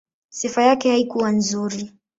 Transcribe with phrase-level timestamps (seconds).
[0.29, 1.91] Sifa yake haikuwa nzuri.